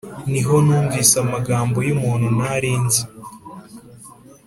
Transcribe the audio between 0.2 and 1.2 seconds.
Niho numvise